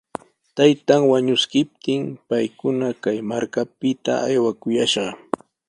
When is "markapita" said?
3.31-4.13